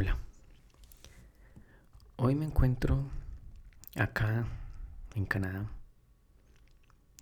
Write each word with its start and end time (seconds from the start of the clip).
Hola. 0.00 0.16
Hoy 2.18 2.36
me 2.36 2.44
encuentro 2.44 3.10
acá 3.96 4.46
en 5.16 5.26
Canadá, 5.26 5.72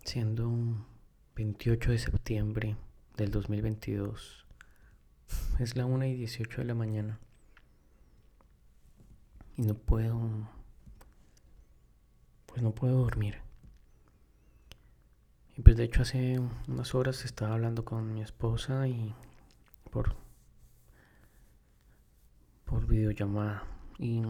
siendo 0.05 0.47
un 0.47 0.85
28 1.37 1.93
de 1.93 1.99
septiembre 1.99 2.77
del 3.17 3.31
2022. 3.31 4.45
Es 5.59 5.75
la 5.75 5.87
1 5.87 6.05
y 6.05 6.17
18 6.17 6.59
de 6.59 6.65
la 6.67 6.75
mañana. 6.75 7.19
Y 9.57 9.63
no 9.63 9.73
puedo... 9.73 10.47
Pues 12.45 12.61
no 12.61 12.75
puedo 12.75 12.99
dormir. 12.99 13.39
Y 15.57 15.63
pues 15.63 15.79
de 15.79 15.85
hecho 15.85 16.03
hace 16.03 16.39
unas 16.69 16.95
horas 16.95 17.25
estaba 17.25 17.55
hablando 17.55 17.87
con 17.87 18.13
mi 18.13 18.21
esposa 18.21 18.87
y 18.87 19.15
por 19.91 20.26
videollamada. 22.87 23.65
Y 23.99 24.23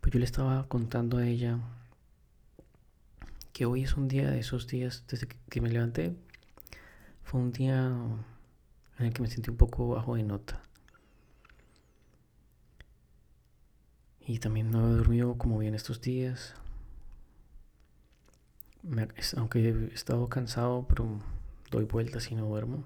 pues 0.00 0.12
yo 0.12 0.18
le 0.18 0.24
estaba 0.24 0.66
contando 0.68 1.18
a 1.18 1.26
ella 1.26 1.58
que 3.52 3.66
hoy 3.66 3.82
es 3.84 3.96
un 3.96 4.08
día 4.08 4.30
de 4.30 4.40
esos 4.40 4.66
días 4.66 5.04
desde 5.08 5.28
que 5.28 5.60
me 5.60 5.68
levanté 5.68 6.16
fue 7.30 7.40
un 7.40 7.52
día 7.52 7.86
en 8.98 9.06
el 9.06 9.12
que 9.12 9.22
me 9.22 9.28
sentí 9.28 9.50
un 9.50 9.56
poco 9.56 9.90
bajo 9.90 10.16
de 10.16 10.24
nota. 10.24 10.60
Y 14.26 14.40
también 14.40 14.72
no 14.72 14.88
he 14.88 14.96
dormido 14.96 15.38
como 15.38 15.58
bien 15.58 15.76
estos 15.76 16.00
días. 16.00 16.56
Aunque 19.36 19.68
he 19.68 19.94
estado 19.94 20.28
cansado, 20.28 20.86
pero 20.88 21.20
doy 21.70 21.84
vueltas 21.84 22.32
y 22.32 22.34
no 22.34 22.46
duermo. 22.46 22.84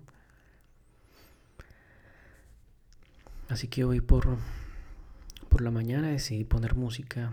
Así 3.49 3.69
que 3.69 3.85
hoy 3.85 4.01
por, 4.01 4.39
por 5.49 5.61
la 5.61 5.71
mañana 5.71 6.09
decidí 6.09 6.45
poner 6.45 6.75
música, 6.75 7.33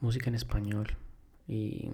música 0.00 0.30
en 0.30 0.36
español 0.36 0.96
y, 1.48 1.90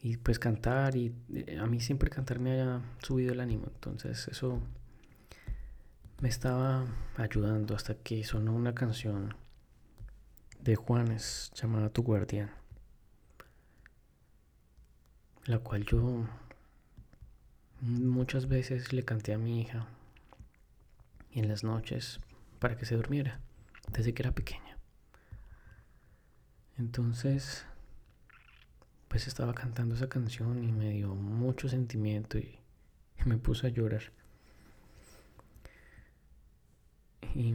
y 0.00 0.16
pues 0.18 0.38
cantar 0.38 0.94
y 0.96 1.12
eh, 1.34 1.58
a 1.58 1.66
mí 1.66 1.80
siempre 1.80 2.10
cantar 2.10 2.38
me 2.38 2.52
haya 2.52 2.80
subido 3.02 3.32
el 3.32 3.40
ánimo, 3.40 3.66
entonces 3.66 4.28
eso 4.28 4.60
me 6.20 6.28
estaba 6.28 6.86
ayudando 7.16 7.74
hasta 7.74 7.94
que 7.94 8.22
sonó 8.24 8.54
una 8.54 8.74
canción 8.74 9.34
de 10.60 10.76
Juanes 10.76 11.50
llamada 11.54 11.90
Tu 11.90 12.02
Guardián, 12.02 12.50
la 15.44 15.58
cual 15.58 15.84
yo 15.84 16.24
muchas 17.80 18.48
veces 18.48 18.92
le 18.92 19.04
canté 19.04 19.34
a 19.34 19.38
mi 19.38 19.60
hija 19.60 19.86
en 21.32 21.48
las 21.48 21.64
noches 21.64 22.20
para 22.58 22.76
que 22.76 22.86
se 22.86 22.96
durmiera 22.96 23.40
desde 23.92 24.14
que 24.14 24.22
era 24.22 24.32
pequeña. 24.32 24.76
Entonces, 26.78 27.66
pues 29.08 29.26
estaba 29.26 29.54
cantando 29.54 29.94
esa 29.94 30.08
canción 30.08 30.62
y 30.62 30.72
me 30.72 30.90
dio 30.90 31.14
mucho 31.14 31.68
sentimiento 31.68 32.38
y 32.38 32.58
me 33.24 33.36
puse 33.36 33.66
a 33.66 33.70
llorar. 33.70 34.02
Y 37.34 37.54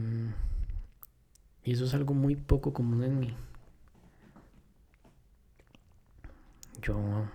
y 1.64 1.72
eso 1.72 1.86
es 1.86 1.94
algo 1.94 2.12
muy 2.12 2.36
poco 2.36 2.74
común 2.74 3.02
en 3.02 3.18
mí. 3.18 3.34
Yo, 6.82 7.26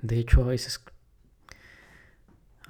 de 0.00 0.18
hecho, 0.18 0.42
a 0.42 0.46
veces, 0.46 0.80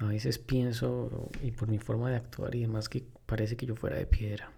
a 0.07 0.09
veces 0.09 0.37
pienso, 0.39 1.29
y 1.41 1.51
por 1.51 1.67
mi 1.67 1.79
forma 1.79 2.09
de 2.09 2.17
actuar 2.17 2.55
y 2.55 2.61
demás, 2.61 2.89
que 2.89 3.05
parece 3.25 3.55
que 3.57 3.65
yo 3.65 3.75
fuera 3.75 3.97
de 3.97 4.05
piedra. 4.05 4.51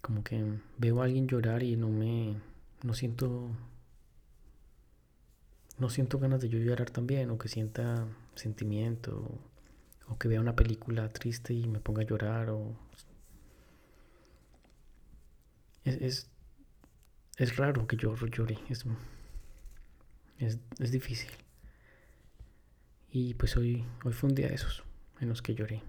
Como 0.00 0.22
que 0.22 0.44
veo 0.78 1.00
a 1.00 1.04
alguien 1.04 1.26
llorar 1.26 1.62
y 1.62 1.76
no 1.76 1.88
me, 1.88 2.36
no 2.82 2.94
siento, 2.94 3.48
no 5.78 5.88
siento 5.88 6.18
ganas 6.18 6.40
de 6.40 6.48
yo 6.48 6.58
llorar 6.58 6.90
también, 6.90 7.30
o 7.30 7.38
que 7.38 7.48
sienta 7.48 8.06
sentimiento 8.34 9.40
o 10.08 10.18
que 10.18 10.28
vea 10.28 10.40
una 10.40 10.56
película 10.56 11.08
triste 11.12 11.54
y 11.54 11.66
me 11.66 11.80
ponga 11.80 12.02
a 12.02 12.06
llorar 12.06 12.50
o 12.50 12.76
es, 15.84 16.30
es, 17.36 17.56
raro 17.56 17.86
que 17.86 17.96
yo 17.96 18.14
llore 18.16 18.58
es, 18.70 18.86
es, 20.38 20.58
es, 20.78 20.90
difícil 20.90 21.30
y 23.16 23.32
pues 23.34 23.56
hoy, 23.56 23.86
hoy 24.04 24.12
fue 24.12 24.28
un 24.28 24.34
día 24.34 24.48
de 24.48 24.56
esos 24.56 24.82
en 25.20 25.28
los 25.28 25.40
que 25.40 25.54
lloré. 25.54 25.84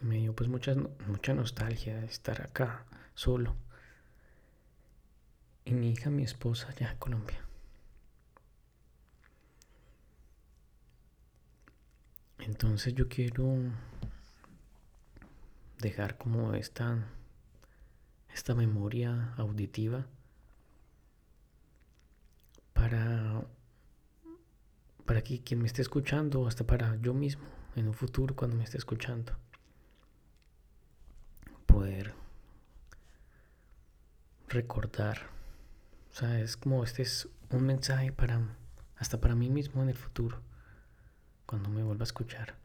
Me 0.00 0.16
dio 0.16 0.34
pues 0.34 0.48
mucha, 0.48 0.74
mucha 1.06 1.34
nostalgia 1.34 2.02
estar 2.04 2.40
acá 2.40 2.86
solo. 3.12 3.54
Y 5.66 5.74
mi 5.74 5.90
hija, 5.90 6.08
mi 6.08 6.22
esposa 6.22 6.74
ya 6.74 6.92
en 6.92 6.96
Colombia. 6.96 7.44
Entonces 12.38 12.94
yo 12.94 13.08
quiero 13.08 13.58
dejar 15.80 16.16
como 16.16 16.54
esta, 16.54 16.96
esta 18.32 18.54
memoria 18.54 19.34
auditiva 19.36 20.06
para, 22.80 23.44
para 25.04 25.20
que 25.20 25.42
quien 25.42 25.60
me 25.60 25.66
esté 25.66 25.82
escuchando, 25.82 26.46
hasta 26.46 26.66
para 26.66 26.96
yo 26.96 27.12
mismo 27.12 27.44
en 27.76 27.88
un 27.88 27.92
futuro 27.92 28.34
cuando 28.34 28.56
me 28.56 28.64
esté 28.64 28.78
escuchando, 28.78 29.36
poder 31.66 32.14
recordar. 34.48 35.28
O 36.10 36.14
sea, 36.14 36.40
es 36.40 36.56
como 36.56 36.82
este 36.82 37.02
es 37.02 37.28
un 37.50 37.66
mensaje 37.66 38.12
para 38.12 38.40
hasta 38.96 39.20
para 39.20 39.34
mí 39.34 39.50
mismo 39.50 39.82
en 39.82 39.90
el 39.90 39.96
futuro 39.96 40.40
cuando 41.44 41.68
me 41.68 41.82
vuelva 41.82 42.04
a 42.04 42.04
escuchar. 42.04 42.56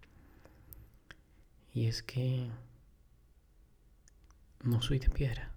Y 1.73 1.87
es 1.87 2.01
que 2.01 2.49
no 4.63 4.81
soy 4.81 4.99
de 4.99 5.09
piedra. 5.09 5.51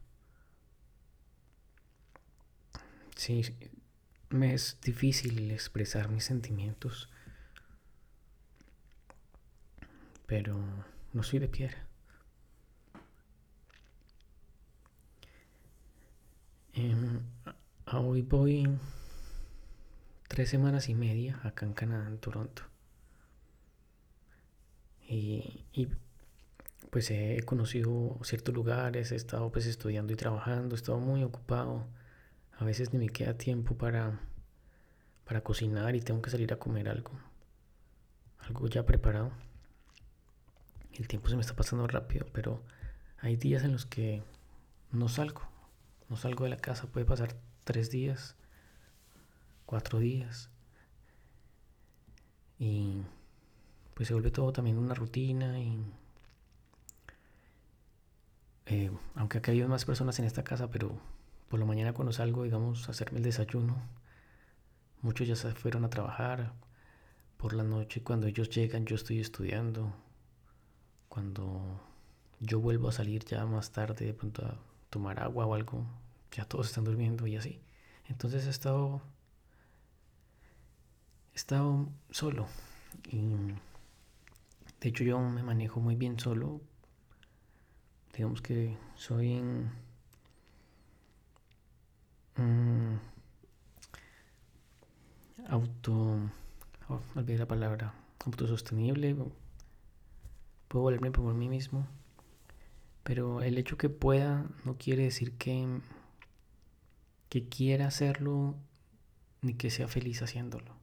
Sí, 3.14 3.44
me 4.30 4.54
es 4.54 4.78
difícil 4.82 5.50
expresar 5.50 6.08
mis 6.08 6.24
sentimientos, 6.24 7.08
pero 10.26 10.58
no 11.12 11.22
soy 11.22 11.38
de 11.38 11.48
piedra. 11.48 11.88
Em, 16.74 17.20
hoy 17.92 18.22
voy 18.22 18.78
tres 20.28 20.50
semanas 20.50 20.88
y 20.88 20.94
media 20.94 21.40
acá 21.42 21.66
en 21.66 21.72
Canadá, 21.72 22.06
en 22.06 22.18
Toronto. 22.18 22.62
Y, 25.08 25.88
pues 26.90 27.10
he 27.10 27.42
conocido 27.44 28.18
ciertos 28.22 28.54
lugares, 28.54 29.10
he 29.12 29.16
estado 29.16 29.50
pues 29.50 29.66
estudiando 29.66 30.12
y 30.12 30.16
trabajando, 30.16 30.74
he 30.74 30.78
estado 30.78 30.98
muy 30.98 31.24
ocupado. 31.24 31.86
A 32.58 32.64
veces 32.64 32.92
ni 32.92 32.98
me 32.98 33.08
queda 33.08 33.34
tiempo 33.34 33.76
para, 33.76 34.20
para 35.24 35.42
cocinar 35.42 35.94
y 35.94 36.00
tengo 36.00 36.20
que 36.22 36.30
salir 36.30 36.52
a 36.52 36.58
comer 36.58 36.88
algo. 36.88 37.12
Algo 38.40 38.66
ya 38.66 38.84
preparado. 38.84 39.30
El 40.92 41.06
tiempo 41.06 41.28
se 41.28 41.36
me 41.36 41.42
está 41.42 41.54
pasando 41.54 41.86
rápido, 41.86 42.26
pero 42.32 42.62
hay 43.20 43.36
días 43.36 43.62
en 43.62 43.72
los 43.72 43.86
que 43.86 44.24
no 44.90 45.08
salgo. 45.08 45.42
No 46.08 46.16
salgo 46.16 46.44
de 46.44 46.50
la 46.50 46.56
casa. 46.56 46.88
Puede 46.88 47.06
pasar 47.06 47.36
tres 47.62 47.90
días, 47.90 48.34
cuatro 49.64 50.00
días. 50.00 50.50
Y 52.58 53.02
pues 53.94 54.08
se 54.08 54.14
vuelve 54.14 54.32
todo 54.32 54.52
también 54.52 54.78
una 54.78 54.94
rutina 54.94 55.60
y 55.60 55.78
eh, 58.66 58.90
aunque 59.14 59.38
acá 59.38 59.52
hay 59.52 59.62
más 59.64 59.84
personas 59.84 60.18
en 60.18 60.24
esta 60.24 60.44
casa, 60.44 60.68
pero 60.70 61.00
por 61.48 61.58
la 61.58 61.66
mañana 61.66 61.92
cuando 61.92 62.12
salgo, 62.12 62.44
digamos, 62.44 62.88
a 62.88 62.92
hacerme 62.92 63.18
el 63.18 63.24
desayuno, 63.24 63.76
muchos 65.02 65.26
ya 65.26 65.36
se 65.36 65.52
fueron 65.54 65.84
a 65.84 65.90
trabajar. 65.90 66.52
Por 67.36 67.54
la 67.54 67.62
noche, 67.62 68.02
cuando 68.02 68.26
ellos 68.26 68.50
llegan, 68.50 68.84
yo 68.84 68.96
estoy 68.96 69.20
estudiando. 69.20 69.94
Cuando 71.08 71.80
yo 72.40 72.60
vuelvo 72.60 72.88
a 72.88 72.92
salir 72.92 73.24
ya 73.24 73.46
más 73.46 73.72
tarde, 73.72 74.06
de 74.06 74.14
pronto 74.14 74.44
a 74.44 74.58
tomar 74.90 75.20
agua 75.20 75.46
o 75.46 75.54
algo, 75.54 75.86
ya 76.32 76.44
todos 76.44 76.66
están 76.68 76.84
durmiendo 76.84 77.26
y 77.26 77.36
así. 77.36 77.60
Entonces 78.08 78.46
he 78.46 78.50
estado, 78.50 79.02
he 81.32 81.36
estado 81.36 81.88
solo 82.10 82.46
y 83.10 83.20
de 84.80 84.88
hecho 84.88 85.04
yo 85.04 85.18
me 85.20 85.42
manejo 85.42 85.80
muy 85.80 85.96
bien 85.96 86.18
solo. 86.18 86.60
Digamos 88.14 88.42
que 88.42 88.76
soy... 88.96 89.40
Mm, 89.40 89.70
auto, 95.48 96.18
oh, 96.88 97.00
olvidé 97.16 97.38
la 97.38 97.48
palabra, 97.48 97.94
autosostenible, 98.24 99.16
puedo 100.68 100.84
valerme 100.84 101.10
por 101.10 101.34
mí 101.34 101.48
mismo, 101.48 101.86
pero 103.02 103.42
el 103.42 103.58
hecho 103.58 103.78
que 103.78 103.88
pueda 103.88 104.46
no 104.64 104.76
quiere 104.76 105.04
decir 105.04 105.32
que, 105.32 105.80
que 107.28 107.48
quiera 107.48 107.86
hacerlo 107.86 108.54
ni 109.40 109.54
que 109.54 109.70
sea 109.70 109.88
feliz 109.88 110.22
haciéndolo. 110.22 110.76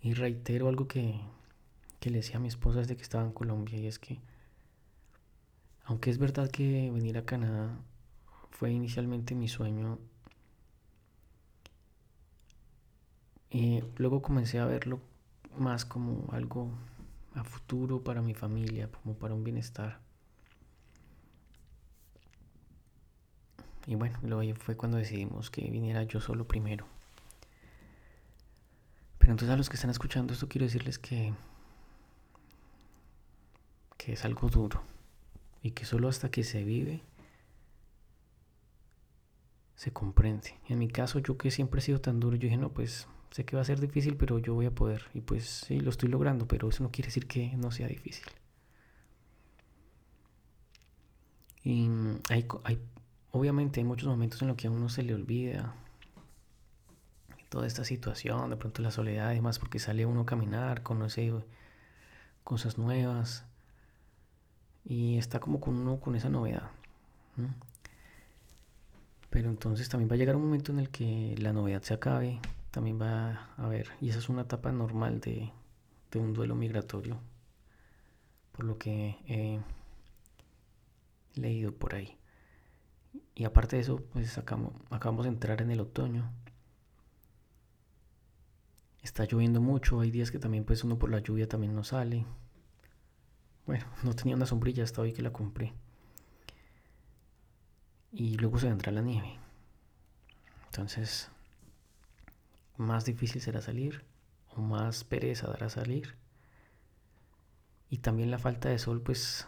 Y 0.00 0.14
reitero 0.14 0.68
algo 0.68 0.88
que, 0.88 1.20
que 2.00 2.10
le 2.10 2.18
decía 2.18 2.36
a 2.36 2.40
mi 2.40 2.48
esposa 2.48 2.80
desde 2.80 2.96
que 2.96 3.02
estaba 3.02 3.24
en 3.24 3.32
Colombia 3.32 3.78
y 3.78 3.86
es 3.86 3.98
que 3.98 4.20
aunque 5.84 6.10
es 6.10 6.18
verdad 6.18 6.50
que 6.50 6.90
venir 6.90 7.18
a 7.18 7.24
Canadá 7.24 7.76
fue 8.50 8.70
inicialmente 8.70 9.34
mi 9.34 9.48
sueño, 9.48 9.98
y 13.52 13.82
luego 13.98 14.22
comencé 14.22 14.58
a 14.58 14.64
verlo 14.64 14.98
más 15.58 15.84
como 15.84 16.32
algo 16.32 16.70
a 17.34 17.44
futuro 17.44 18.02
para 18.02 18.22
mi 18.22 18.34
familia, 18.34 18.90
como 18.90 19.14
para 19.14 19.34
un 19.34 19.44
bienestar. 19.44 20.00
Y 23.86 23.94
bueno, 23.94 24.18
luego 24.22 24.54
fue 24.58 24.76
cuando 24.76 24.96
decidimos 24.96 25.50
que 25.50 25.70
viniera 25.70 26.02
yo 26.04 26.20
solo 26.20 26.46
primero. 26.46 26.86
Pero 29.18 29.32
entonces 29.32 29.54
a 29.54 29.56
los 29.56 29.68
que 29.68 29.76
están 29.76 29.90
escuchando 29.90 30.32
esto 30.32 30.48
quiero 30.48 30.66
decirles 30.66 30.98
que 30.98 31.32
que 33.98 34.14
es 34.14 34.24
algo 34.24 34.48
duro 34.48 34.82
y 35.62 35.70
que 35.70 35.84
solo 35.84 36.08
hasta 36.08 36.28
que 36.28 36.42
se 36.42 36.64
vive 36.64 37.02
se 39.76 39.92
comprende. 39.92 40.58
En 40.68 40.78
mi 40.80 40.88
caso, 40.88 41.20
yo 41.20 41.36
que 41.36 41.52
siempre 41.52 41.78
he 41.78 41.82
sido 41.82 42.00
tan 42.00 42.18
duro, 42.18 42.36
yo 42.36 42.42
dije, 42.42 42.56
no, 42.56 42.70
pues 42.70 43.06
sé 43.32 43.44
que 43.44 43.56
va 43.56 43.62
a 43.62 43.64
ser 43.64 43.80
difícil, 43.80 44.16
pero 44.16 44.38
yo 44.38 44.54
voy 44.54 44.66
a 44.66 44.70
poder. 44.70 45.06
Y 45.14 45.20
pues 45.22 45.64
sí, 45.66 45.80
lo 45.80 45.90
estoy 45.90 46.08
logrando, 46.08 46.46
pero 46.46 46.68
eso 46.68 46.84
no 46.84 46.90
quiere 46.90 47.08
decir 47.08 47.26
que 47.26 47.56
no 47.56 47.70
sea 47.70 47.88
difícil. 47.88 48.24
Y 51.64 51.88
hay, 52.28 52.46
hay, 52.64 52.78
obviamente 53.30 53.80
hay 53.80 53.84
muchos 53.84 54.08
momentos 54.08 54.42
en 54.42 54.48
los 54.48 54.56
que 54.56 54.66
a 54.66 54.70
uno 54.70 54.88
se 54.88 55.02
le 55.02 55.14
olvida 55.14 55.74
toda 57.48 57.66
esta 57.66 57.84
situación, 57.84 58.50
de 58.50 58.56
pronto 58.56 58.82
la 58.82 58.90
soledad 58.90 59.32
y 59.32 59.36
demás, 59.36 59.58
porque 59.58 59.78
sale 59.78 60.06
uno 60.06 60.22
a 60.22 60.26
caminar, 60.26 60.82
conoce 60.82 61.32
cosas 62.44 62.78
nuevas 62.78 63.44
y 64.84 65.18
está 65.18 65.38
como 65.40 65.60
con 65.60 65.76
uno 65.76 66.00
con 66.00 66.16
esa 66.16 66.28
novedad. 66.28 66.70
Pero 69.30 69.48
entonces 69.48 69.88
también 69.88 70.10
va 70.10 70.14
a 70.14 70.18
llegar 70.18 70.36
un 70.36 70.44
momento 70.44 70.72
en 70.72 70.78
el 70.80 70.90
que 70.90 71.34
la 71.38 71.52
novedad 71.52 71.82
se 71.82 71.94
acabe, 71.94 72.40
también 72.72 73.00
va 73.00 73.52
a 73.56 73.64
haber, 73.64 73.90
y 74.00 74.08
esa 74.08 74.18
es 74.18 74.28
una 74.28 74.42
etapa 74.42 74.72
normal 74.72 75.20
de, 75.20 75.52
un 76.14 76.32
duelo 76.32 76.54
migratorio, 76.54 77.20
por 78.50 78.64
lo 78.64 78.78
que 78.78 79.16
he 79.26 79.60
leído 81.40 81.74
por 81.74 81.94
ahí. 81.94 82.18
Y 83.34 83.44
aparte 83.44 83.76
de 83.76 83.82
eso, 83.82 84.02
pues 84.12 84.36
acabamos, 84.38 84.72
acabamos 84.90 85.24
de 85.24 85.30
entrar 85.30 85.60
en 85.62 85.70
el 85.70 85.80
otoño. 85.80 86.30
Está 89.02 89.24
lloviendo 89.24 89.60
mucho, 89.60 90.00
hay 90.00 90.10
días 90.10 90.30
que 90.30 90.38
también 90.38 90.64
pues 90.64 90.82
uno 90.84 90.98
por 90.98 91.10
la 91.10 91.18
lluvia 91.18 91.48
también 91.48 91.74
no 91.74 91.84
sale. 91.84 92.24
Bueno, 93.66 93.84
no 94.02 94.14
tenía 94.14 94.36
una 94.36 94.46
sombrilla 94.46 94.84
hasta 94.84 95.02
hoy 95.02 95.12
que 95.12 95.22
la 95.22 95.32
compré. 95.32 95.74
Y 98.12 98.36
luego 98.36 98.58
se 98.58 98.68
vendrá 98.68 98.92
la 98.92 99.02
nieve. 99.02 99.38
Entonces, 100.66 101.31
más 102.82 103.04
difícil 103.04 103.40
será 103.40 103.60
salir 103.60 104.04
o 104.48 104.60
más 104.60 105.04
pereza 105.04 105.48
dará 105.48 105.68
salir. 105.70 106.16
Y 107.88 107.98
también 107.98 108.30
la 108.30 108.38
falta 108.38 108.68
de 108.68 108.78
sol, 108.78 109.02
pues 109.02 109.46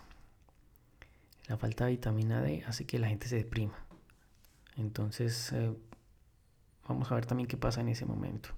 la 1.46 1.56
falta 1.56 1.86
de 1.86 1.92
vitamina 1.92 2.40
D 2.40 2.64
hace 2.66 2.86
que 2.86 2.98
la 2.98 3.08
gente 3.08 3.28
se 3.28 3.36
deprima. 3.36 3.74
Entonces, 4.76 5.52
eh, 5.52 5.74
vamos 6.88 7.10
a 7.10 7.14
ver 7.14 7.26
también 7.26 7.46
qué 7.46 7.56
pasa 7.56 7.80
en 7.80 7.88
ese 7.88 8.06
momento. 8.06 8.50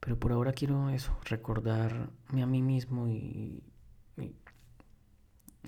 Pero 0.00 0.18
por 0.18 0.32
ahora 0.32 0.52
quiero 0.52 0.88
eso, 0.90 1.16
recordarme 1.24 2.42
a 2.42 2.46
mí 2.46 2.62
mismo 2.62 3.08
y, 3.08 3.62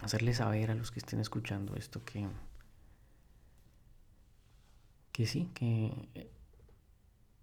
hacerle 0.00 0.34
saber 0.34 0.70
a 0.70 0.74
los 0.74 0.90
que 0.90 0.98
estén 0.98 1.20
escuchando 1.20 1.76
esto 1.76 2.02
que, 2.04 2.26
que 5.12 5.26
sí, 5.26 5.50
que 5.54 6.08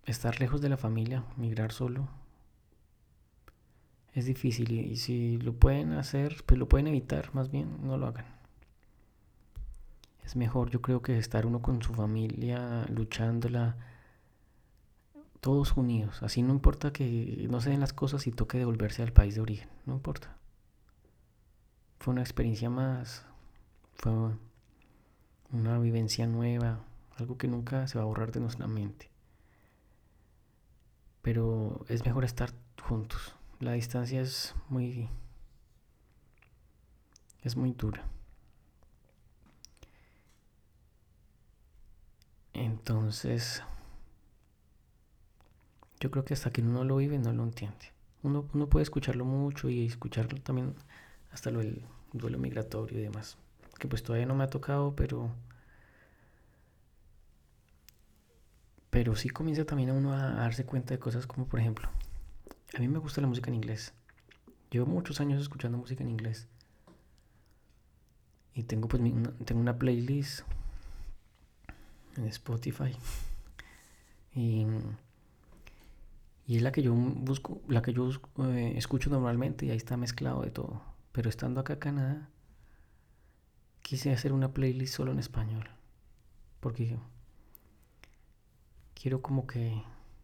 estar 0.06 0.40
lejos 0.40 0.62
de 0.62 0.70
la 0.70 0.78
familia, 0.78 1.24
migrar 1.38 1.72
solo, 1.72 2.10
es 4.14 4.26
difícil 4.26 4.72
y, 4.72 4.98
si 4.98 5.38
lo 5.38 5.54
pueden 5.54 5.94
hacer, 5.94 6.44
pues 6.46 6.60
lo 6.60 6.68
pueden 6.68 6.88
evitar, 6.88 7.34
más 7.34 7.52
bien 7.52 7.86
no 7.86 7.98
lo 7.98 8.08
hagan. 8.08 8.26
Es 10.24 10.36
mejor, 10.36 10.70
yo 10.70 10.82
creo 10.82 11.02
que 11.02 11.18
estar 11.18 11.46
uno 11.46 11.62
con 11.62 11.82
su 11.82 11.94
familia 11.94 12.86
luchándola 12.90 13.78
todos 15.42 15.78
unidos. 15.78 16.22
Así 16.22 16.42
no 16.42 16.54
importa 16.54 16.92
que 16.92 17.48
no 17.50 17.62
se 17.62 17.70
den 17.70 17.80
las 17.80 17.94
cosas 17.94 18.28
y 18.28 18.32
toque 18.32 18.58
devolverse 18.58 19.04
al 19.04 19.14
país 19.14 19.36
de 19.36 19.42
origen, 19.42 19.70
no 19.86 19.94
importa. 19.94 20.36
Fue 22.00 22.14
una 22.14 22.22
experiencia 22.22 22.70
más, 22.70 23.26
fue 23.94 24.12
una 25.52 25.80
vivencia 25.80 26.28
nueva, 26.28 26.80
algo 27.22 27.38
que 27.38 27.48
nunca 27.48 27.88
se 27.88 27.98
va 27.98 28.04
a 28.04 28.08
borrar 28.08 28.32
de 28.32 28.40
nuestra 28.40 28.68
mente. 28.68 29.10
Pero 31.22 31.86
es 31.90 32.06
mejor 32.06 32.26
estar 32.26 32.54
juntos. 32.82 33.36
La 33.60 33.74
distancia 33.74 34.22
es 34.22 34.56
muy 34.70 35.10
es 37.42 37.56
muy 37.56 37.72
dura. 37.74 38.06
Entonces, 42.54 43.64
yo 46.00 46.12
creo 46.12 46.26
que 46.26 46.34
hasta 46.34 46.52
que 46.52 46.62
uno 46.62 46.84
lo 46.84 46.98
vive 46.98 47.18
no 47.18 47.32
lo 47.32 47.44
entiende. 47.44 47.94
Uno, 48.22 48.44
puede 48.44 48.84
escucharlo 48.84 49.24
mucho 49.24 49.70
y 49.70 49.86
escucharlo 49.86 50.42
también 50.42 50.76
hasta 51.32 51.52
lo 51.52 51.60
del 51.60 51.86
duelo 52.12 52.38
migratorio 52.38 53.00
y 53.00 53.04
demás. 53.04 53.38
Que 53.78 53.88
pues 53.88 54.04
todavía 54.04 54.26
no 54.26 54.36
me 54.36 54.44
ha 54.44 54.50
tocado, 54.50 54.96
pero... 54.96 55.32
Pero 58.90 59.16
sí 59.16 59.30
comienza 59.30 59.66
también 59.66 59.90
a 59.90 59.94
uno 59.94 60.14
a 60.14 60.32
darse 60.32 60.66
cuenta 60.66 60.94
de 60.94 61.00
cosas 61.00 61.28
como 61.28 61.46
por 61.48 61.60
ejemplo, 61.60 61.90
a 62.76 62.80
mí 62.80 62.88
me 62.88 63.00
gusta 63.00 63.22
la 63.22 63.28
música 63.28 63.50
en 63.50 63.56
inglés. 63.56 63.94
Llevo 64.72 64.86
muchos 64.86 65.20
años 65.20 65.42
escuchando 65.42 65.78
música 65.78 66.04
en 66.04 66.10
inglés. 66.10 66.48
Y 68.54 68.64
tengo 68.64 68.88
pues 68.88 69.02
tengo 69.46 69.62
una 69.62 69.78
playlist 69.78 70.42
en 72.18 72.26
Spotify. 72.26 72.96
Y 74.34 74.66
y 76.50 76.58
es 76.58 76.64
la 76.64 76.72
que 76.72 76.82
yo 76.82 76.96
busco, 76.96 77.62
la 77.68 77.84
que 77.84 77.94
yo 77.94 78.10
eh, 78.40 78.74
escucho 78.76 79.12
normalmente 79.12 79.68
y 79.68 79.70
ahí 79.70 79.78
está 79.78 79.98
mezclado 79.98 80.42
de 80.42 80.50
todo. 80.50 80.82
Pero 81.12 81.30
estando 81.30 81.60
acá 81.60 81.78
Canadá, 81.78 82.28
quise 83.84 84.12
hacer 84.12 84.34
una 84.34 84.52
playlist 84.52 84.96
solo 84.96 85.12
en 85.12 85.20
español. 85.20 85.70
Porque 86.60 86.98
quiero 89.02 89.22
como 89.22 89.48
que 89.48 89.82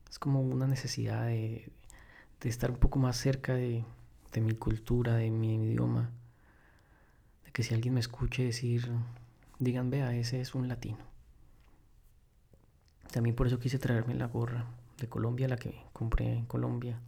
es 0.10 0.20
como 0.20 0.42
una 0.42 0.68
necesidad 0.68 1.26
de, 1.28 1.72
estar 2.44 2.70
un 2.70 2.78
poco 2.78 3.00
más 3.00 3.18
cerca 3.18 3.56
de, 3.56 3.84
de, 4.32 4.42
mi 4.42 4.54
cultura, 4.54 5.16
de 5.16 5.32
mi 5.32 5.56
idioma. 5.56 6.12
De 7.44 7.52
que 7.52 7.64
si 7.64 7.74
alguien 7.74 7.96
me 7.96 8.00
escuche 8.00 8.44
decir, 8.44 8.92
digan, 9.58 9.90
vea, 9.90 10.14
ese 10.16 10.42
es 10.42 10.54
un 10.54 10.68
latino. 10.68 11.00
También 13.12 13.36
por 13.36 13.48
eso 13.48 13.60
quise 13.60 13.80
traerme 13.80 14.14
la 14.14 14.28
gorra 14.28 14.66
de 15.00 15.10
Colombia, 15.10 15.48
la 15.48 15.58
que 15.58 15.82
compré 15.92 16.34
en 16.34 16.46
Colombia. 16.46 17.00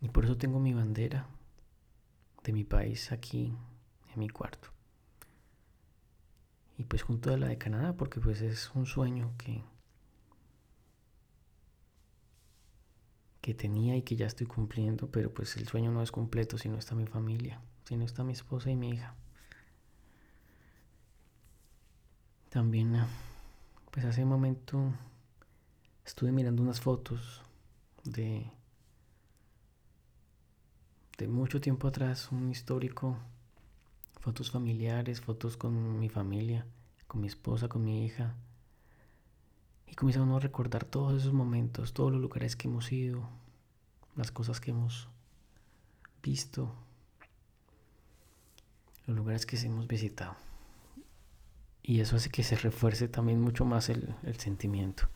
Y 0.00 0.08
por 0.08 0.24
eso 0.24 0.38
tengo 0.38 0.60
mi 0.60 0.72
bandera 0.72 1.26
de 2.42 2.52
mi 2.52 2.64
país 2.64 3.12
aquí 3.12 3.52
en 4.14 4.20
mi 4.20 4.28
cuarto. 4.28 4.75
Y 6.78 6.84
pues 6.84 7.02
junto 7.02 7.32
a 7.32 7.36
la 7.36 7.48
de 7.48 7.58
Canadá, 7.58 7.94
porque 7.96 8.20
pues 8.20 8.42
es 8.42 8.70
un 8.74 8.86
sueño 8.86 9.32
que, 9.38 9.62
que 13.40 13.54
tenía 13.54 13.96
y 13.96 14.02
que 14.02 14.16
ya 14.16 14.26
estoy 14.26 14.46
cumpliendo, 14.46 15.10
pero 15.10 15.32
pues 15.32 15.56
el 15.56 15.66
sueño 15.66 15.90
no 15.90 16.02
es 16.02 16.12
completo 16.12 16.58
si 16.58 16.68
no 16.68 16.76
está 16.76 16.94
mi 16.94 17.06
familia, 17.06 17.60
si 17.84 17.96
no 17.96 18.04
está 18.04 18.24
mi 18.24 18.32
esposa 18.32 18.70
y 18.70 18.76
mi 18.76 18.90
hija. 18.90 19.14
También, 22.50 22.96
pues 23.90 24.04
hace 24.04 24.22
un 24.22 24.28
momento 24.28 24.92
estuve 26.04 26.32
mirando 26.32 26.62
unas 26.62 26.80
fotos 26.80 27.42
de 28.04 28.50
de 31.18 31.28
mucho 31.28 31.60
tiempo 31.60 31.88
atrás, 31.88 32.30
un 32.30 32.50
histórico, 32.50 33.16
fotos 34.26 34.50
familiares, 34.50 35.20
fotos 35.20 35.56
con 35.56 36.00
mi 36.00 36.08
familia, 36.08 36.66
con 37.06 37.20
mi 37.20 37.28
esposa, 37.28 37.68
con 37.68 37.84
mi 37.84 38.04
hija. 38.04 38.34
Y 39.86 39.94
comienza 39.94 40.20
uno 40.20 40.38
a 40.38 40.40
recordar 40.40 40.84
todos 40.84 41.22
esos 41.22 41.32
momentos, 41.32 41.94
todos 41.94 42.10
los 42.10 42.20
lugares 42.20 42.56
que 42.56 42.66
hemos 42.66 42.90
ido, 42.90 43.28
las 44.16 44.32
cosas 44.32 44.60
que 44.60 44.72
hemos 44.72 45.06
visto, 46.24 46.74
los 49.06 49.16
lugares 49.16 49.46
que 49.46 49.56
hemos 49.58 49.86
visitado. 49.86 50.34
Y 51.84 52.00
eso 52.00 52.16
hace 52.16 52.28
que 52.28 52.42
se 52.42 52.56
refuerce 52.56 53.06
también 53.06 53.40
mucho 53.40 53.64
más 53.64 53.88
el, 53.90 54.12
el 54.24 54.40
sentimiento. 54.40 55.08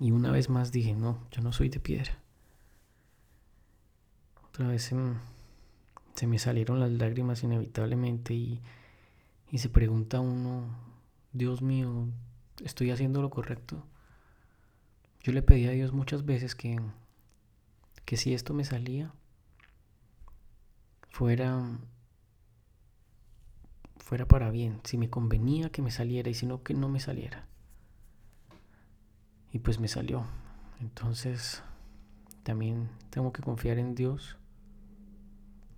Y 0.00 0.10
una 0.10 0.32
vez 0.32 0.50
más 0.50 0.72
dije, 0.72 0.94
no, 0.96 1.28
yo 1.30 1.42
no 1.42 1.52
soy 1.52 1.68
de 1.68 1.78
piedra. 1.78 2.18
Otra 4.48 4.66
vez 4.66 4.90
se, 6.14 6.26
me 6.26 6.38
salieron 6.38 6.80
las 6.80 6.90
lágrimas 6.90 7.42
inevitablemente 7.42 8.34
y, 8.34 8.60
y 9.50 9.58
se 9.58 9.68
pregunta 9.68 10.20
uno, 10.20 10.76
Dios 11.32 11.62
mío, 11.62 12.08
¿estoy 12.64 12.90
haciendo 12.90 13.22
lo 13.22 13.30
correcto? 13.30 13.84
Yo 15.22 15.32
le 15.32 15.42
pedí 15.42 15.66
a 15.66 15.70
Dios 15.70 15.92
muchas 15.92 16.24
veces 16.24 16.54
que, 16.54 16.80
que 18.04 18.16
si 18.16 18.34
esto 18.34 18.52
me 18.52 18.64
salía, 18.64 19.12
fuera, 21.08 21.78
fuera 23.96 24.26
para 24.26 24.50
bien, 24.50 24.80
si 24.84 24.98
me 24.98 25.08
convenía 25.08 25.70
que 25.70 25.80
me 25.80 25.90
saliera 25.90 26.28
y 26.28 26.34
si 26.34 26.46
no, 26.46 26.62
que 26.62 26.74
no 26.74 26.88
me 26.88 27.00
saliera. 27.00 27.46
Y 29.52 29.60
pues 29.60 29.78
me 29.78 29.88
salió. 29.88 30.24
Entonces 30.80 31.62
también 32.42 32.90
tengo 33.10 33.32
que 33.32 33.42
confiar 33.42 33.78
en 33.78 33.94
Dios 33.94 34.36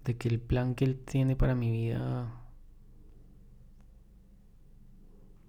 de 0.07 0.17
que 0.17 0.29
el 0.29 0.41
plan 0.41 0.77
que 0.77 0.85
Él 0.85 0.97
tiene 1.05 1.35
para 1.35 1.57
mi 1.57 1.71
vida 1.71 2.33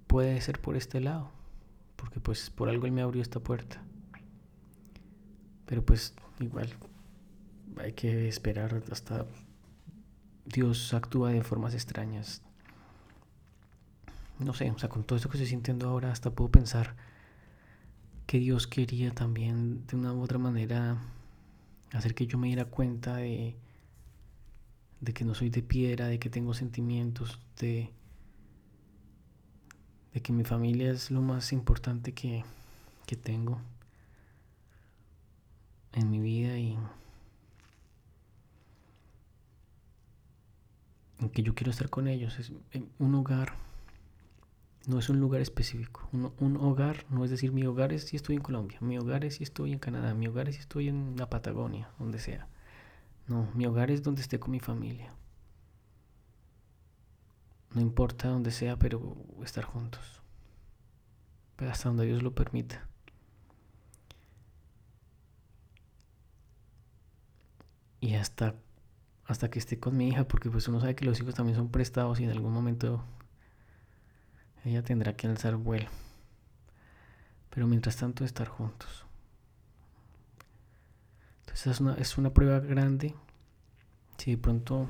puede 0.08 0.42
ser 0.42 0.60
por 0.60 0.76
este 0.76 1.00
lado. 1.00 1.32
Porque 1.96 2.20
pues 2.20 2.50
por 2.50 2.68
algo 2.68 2.88
Él 2.88 2.92
me 2.92 3.04
abrió 3.04 3.22
esta 3.22 3.40
puerta. 3.40 3.84
Pero 5.68 5.86
pues 5.86 6.16
igual 6.40 6.74
hay 7.80 7.94
que 7.94 8.28
esperar 8.28 8.84
hasta 8.92 9.28
Dios 10.46 10.94
actúa 10.96 11.32
de 11.32 11.44
formas 11.44 11.76
extrañas. 11.76 12.42
No 14.40 14.54
sé, 14.54 14.72
o 14.72 14.80
sea, 14.80 14.90
con 14.90 15.04
todo 15.04 15.18
esto 15.18 15.30
que 15.30 15.38
estoy 15.38 15.50
sintiendo 15.50 15.88
ahora 15.88 16.12
hasta 16.12 16.32
puedo 16.32 16.50
pensar 16.50 16.96
que 18.26 18.40
Dios 18.40 18.66
quería 18.66 19.12
también 19.12 19.86
de 19.86 19.98
una 19.98 20.14
u 20.14 20.22
otra 20.22 20.40
manera 20.40 20.98
hacer 21.92 22.16
que 22.16 22.26
yo 22.26 22.40
me 22.40 22.48
diera 22.48 22.66
cuenta 22.66 23.18
de, 23.18 23.56
de 25.02 25.14
que 25.14 25.26
no 25.26 25.34
soy 25.34 25.50
de 25.50 25.62
piedra, 25.62 26.08
de 26.08 26.20
que 26.20 26.30
tengo 26.30 26.54
sentimientos, 26.54 27.40
de, 27.60 27.92
de 30.14 30.22
que 30.22 30.34
mi 30.34 30.44
familia 30.44 30.92
es 30.92 31.12
lo 31.12 31.22
más 31.22 31.54
importante 31.54 32.14
que, 32.14 32.44
que 33.06 33.16
tengo 33.16 33.62
en 35.94 36.10
mi 36.10 36.20
vida 36.20 36.58
y 36.58 36.78
en 41.20 41.30
que 41.30 41.44
yo 41.44 41.56
quiero 41.56 41.72
estar 41.72 41.90
con 41.90 42.08
ellos. 42.08 42.40
Es 42.40 42.52
un 43.00 43.16
hogar 43.16 43.68
no 44.88 45.00
es 45.00 45.10
un 45.10 45.20
lugar 45.20 45.42
específico. 45.42 46.08
Un, 46.12 46.58
hogar 46.58 47.06
no 47.10 47.26
es 47.26 47.30
decir 47.30 47.52
mi 47.52 47.66
hogar 47.66 47.92
es 47.92 48.06
si 48.06 48.16
estoy 48.16 48.38
en 48.38 48.42
Colombia, 48.42 48.78
mi 48.82 48.98
hogar 48.98 49.26
es 49.26 49.36
si 49.36 49.44
estoy 49.44 49.74
en 49.74 49.80
Canadá, 49.80 50.14
mi 50.14 50.28
hogar 50.28 50.48
es 50.48 50.56
si 50.56 50.62
estoy 50.62 50.88
en 50.88 51.16
la 51.18 51.30
Patagonia, 51.30 51.90
donde 52.00 52.20
sea. 52.20 52.48
No, 53.28 53.50
mi 53.54 53.66
hogar 53.66 53.92
es 53.92 54.04
donde 54.04 54.22
esté 54.22 54.40
con 54.40 54.52
mi 54.52 54.60
familia. 54.60 55.14
No 57.74 57.82
importa 57.82 58.30
donde 58.30 58.52
sea, 58.52 58.78
pero 58.78 59.18
estar 59.44 59.66
juntos. 59.66 60.22
Hasta 61.58 61.90
donde 61.90 62.06
Dios 62.06 62.24
lo 62.24 62.34
permita. 62.34 62.88
Y 68.00 68.16
hasta, 68.16 68.56
hasta 69.26 69.50
que 69.50 69.60
esté 69.60 69.80
con 69.80 69.98
mi 69.98 70.08
hija, 70.08 70.28
porque 70.28 70.50
pues 70.50 70.68
uno 70.68 70.80
sabe 70.80 70.96
que 70.96 71.06
los 71.06 71.20
hijos 71.20 71.36
también 71.36 71.58
son 71.58 71.70
prestados 71.70 72.20
y 72.20 72.24
en 72.24 72.30
algún 72.30 72.54
momento 72.54 73.04
ella 74.64 74.84
tendrá 74.84 75.14
que 75.16 75.28
alzar 75.28 75.56
vuelo. 75.56 75.90
Pero 77.50 77.68
mientras 77.68 77.98
tanto 77.98 78.24
estar 78.24 78.48
juntos. 78.48 79.07
Entonces 81.58 81.74
es 81.74 81.82
una, 81.82 81.94
es 81.96 82.18
una 82.20 82.32
prueba 82.32 82.60
grande. 82.60 83.16
Si 84.18 84.30
de 84.30 84.38
pronto 84.38 84.88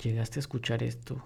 llegaste 0.00 0.38
a 0.38 0.40
escuchar 0.42 0.84
esto, 0.84 1.24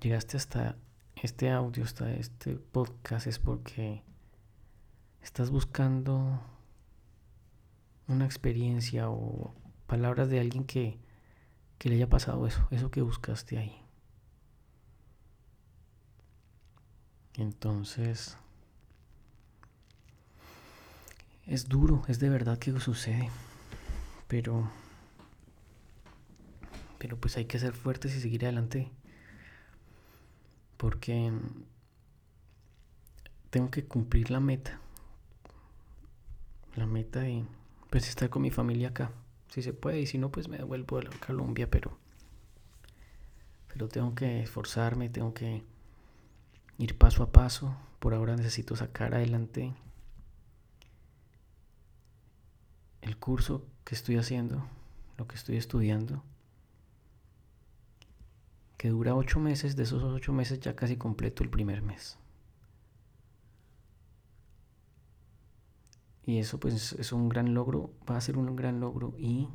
llegaste 0.00 0.38
hasta 0.38 0.76
este 1.16 1.50
audio, 1.50 1.84
hasta 1.84 2.10
este 2.14 2.56
podcast, 2.56 3.26
es 3.26 3.38
porque 3.38 4.02
estás 5.20 5.50
buscando 5.50 6.40
una 8.08 8.24
experiencia 8.24 9.10
o 9.10 9.52
palabras 9.86 10.30
de 10.30 10.40
alguien 10.40 10.64
que, 10.64 10.98
que 11.76 11.90
le 11.90 11.96
haya 11.96 12.08
pasado 12.08 12.46
eso, 12.46 12.66
eso 12.70 12.90
que 12.90 13.02
buscaste 13.02 13.58
ahí. 13.58 13.82
Entonces, 17.34 18.38
es 21.46 21.68
duro, 21.68 22.02
es 22.08 22.18
de 22.18 22.28
verdad 22.28 22.58
que 22.58 22.78
sucede, 22.80 23.30
pero, 24.28 24.70
pero 26.98 27.16
pues 27.16 27.36
hay 27.36 27.46
que 27.46 27.58
ser 27.58 27.74
fuertes 27.74 28.14
y 28.14 28.20
seguir 28.20 28.44
adelante, 28.44 28.90
porque 30.76 31.32
tengo 33.50 33.70
que 33.70 33.84
cumplir 33.84 34.30
la 34.30 34.40
meta, 34.40 34.80
la 36.76 36.86
meta 36.86 37.20
de 37.20 37.44
pues 37.90 38.08
estar 38.08 38.30
con 38.30 38.42
mi 38.42 38.50
familia 38.50 38.88
acá, 38.88 39.12
si 39.48 39.60
se 39.60 39.74
puede, 39.74 40.00
y 40.00 40.06
si 40.06 40.16
no, 40.16 40.30
pues 40.30 40.48
me 40.48 40.56
devuelvo 40.56 40.98
a 40.98 41.26
Colombia, 41.26 41.70
pero, 41.70 41.98
pero 43.68 43.88
tengo 43.88 44.14
que 44.14 44.42
esforzarme, 44.42 45.10
tengo 45.10 45.34
que 45.34 45.62
ir 46.78 46.96
paso 46.96 47.22
a 47.22 47.32
paso. 47.32 47.76
Por 47.98 48.14
ahora 48.14 48.34
necesito 48.34 48.74
sacar 48.74 49.14
adelante 49.14 49.74
el 53.02 53.18
curso 53.18 53.66
que 53.84 53.94
estoy 53.94 54.16
haciendo, 54.16 54.66
lo 55.18 55.26
que 55.26 55.36
estoy 55.36 55.56
estudiando, 55.56 56.22
que 58.78 58.88
dura 58.88 59.14
ocho 59.14 59.38
meses. 59.38 59.76
De 59.76 59.82
esos 59.82 60.02
ocho 60.02 60.32
meses 60.32 60.60
ya 60.60 60.74
casi 60.74 60.96
completo 60.96 61.44
el 61.44 61.50
primer 61.50 61.82
mes. 61.82 62.18
Y 66.24 66.38
eso 66.38 66.58
pues 66.58 66.92
es 66.94 67.12
un 67.12 67.28
gran 67.28 67.52
logro, 67.52 67.90
va 68.08 68.16
a 68.16 68.20
ser 68.20 68.38
un 68.38 68.56
gran 68.56 68.80
logro 68.80 69.14
y 69.18 69.48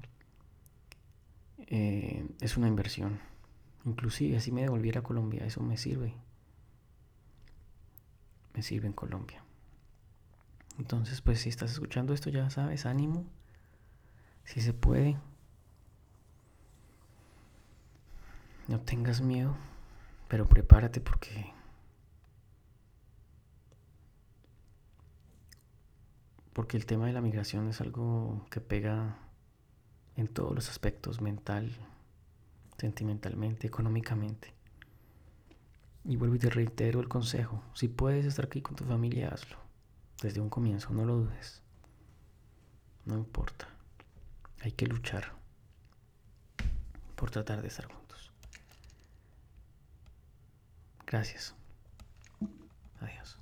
eh, 1.58 2.28
es 2.42 2.58
una 2.58 2.68
inversión. 2.68 3.20
Inclusive 3.86 4.40
si 4.42 4.52
me 4.52 4.62
devolviera 4.62 5.00
a 5.00 5.04
Colombia, 5.04 5.46
eso 5.46 5.62
me 5.64 5.78
sirve 5.78 6.14
me 8.58 8.64
sirve 8.64 8.88
en 8.88 8.94
Colombia. 8.94 9.44
Entonces, 10.80 11.22
pues 11.22 11.42
si 11.42 11.50
estás 11.50 11.72
escuchando 11.72 12.14
esto, 12.14 12.32
ya 12.32 12.50
sabes, 12.50 12.88
ánimo. 12.88 13.26
Si 14.48 14.62
se 14.62 14.74
puede. 14.74 15.18
No 18.70 18.80
tengas 18.80 19.20
miedo, 19.22 19.56
pero 20.30 20.48
prepárate 20.48 21.02
porque 21.02 21.54
porque 26.54 26.78
el 26.78 26.86
tema 26.86 27.08
de 27.08 27.14
la 27.14 27.22
migración 27.22 27.68
es 27.68 27.82
algo 27.82 28.46
que 28.50 28.62
pega 28.62 29.18
en 30.16 30.28
todos 30.28 30.56
los 30.56 30.70
aspectos, 30.70 31.22
mental, 31.22 31.72
sentimentalmente, 32.78 33.68
económicamente. 33.68 34.54
Y 36.06 36.16
vuelvo 36.16 36.36
y 36.36 36.40
te 36.40 36.50
reitero 36.50 37.02
el 37.02 37.10
consejo. 37.10 37.62
Si 37.74 37.90
puedes 37.90 38.26
estar 38.26 38.46
aquí 38.46 38.62
con 38.62 38.78
tu 38.78 38.86
familia, 38.86 39.28
hazlo. 39.28 39.58
Desde 40.22 40.40
un 40.40 40.50
comienzo, 40.50 40.94
no 40.94 41.06
lo 41.06 41.18
dudes. 41.18 41.62
No 43.06 43.18
importa. 43.18 43.77
Hay 44.62 44.72
que 44.72 44.88
luchar 44.88 45.34
por 47.16 47.32
tratar 47.32 47.62
de 47.62 47.68
estar 47.68 47.86
juntos. 47.86 48.32
Gracias. 51.06 51.56
Adiós. 53.00 53.38